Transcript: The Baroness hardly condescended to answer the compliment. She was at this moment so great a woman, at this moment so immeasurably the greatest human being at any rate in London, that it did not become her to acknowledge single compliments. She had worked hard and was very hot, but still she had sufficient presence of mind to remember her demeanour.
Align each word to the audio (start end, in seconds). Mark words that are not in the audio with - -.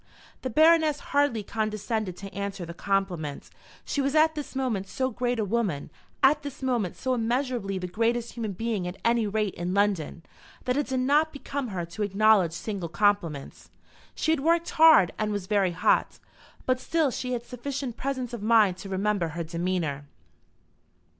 The 0.41 0.49
Baroness 0.49 0.99
hardly 1.13 1.43
condescended 1.43 2.17
to 2.17 2.33
answer 2.33 2.65
the 2.65 2.73
compliment. 2.73 3.51
She 3.85 4.01
was 4.01 4.15
at 4.15 4.33
this 4.33 4.55
moment 4.55 4.87
so 4.87 5.11
great 5.11 5.37
a 5.37 5.45
woman, 5.45 5.91
at 6.23 6.41
this 6.41 6.63
moment 6.63 6.95
so 6.97 7.13
immeasurably 7.13 7.77
the 7.77 7.85
greatest 7.85 8.31
human 8.33 8.53
being 8.53 8.87
at 8.87 8.97
any 9.05 9.27
rate 9.27 9.53
in 9.53 9.75
London, 9.75 10.23
that 10.65 10.75
it 10.75 10.87
did 10.87 11.01
not 11.01 11.31
become 11.31 11.67
her 11.67 11.85
to 11.85 12.01
acknowledge 12.01 12.53
single 12.53 12.89
compliments. 12.89 13.69
She 14.15 14.31
had 14.31 14.39
worked 14.39 14.71
hard 14.71 15.13
and 15.19 15.31
was 15.31 15.45
very 15.45 15.73
hot, 15.73 16.17
but 16.65 16.79
still 16.79 17.11
she 17.11 17.33
had 17.33 17.45
sufficient 17.45 17.95
presence 17.95 18.33
of 18.33 18.41
mind 18.41 18.77
to 18.77 18.89
remember 18.89 19.27
her 19.27 19.43
demeanour. 19.43 20.05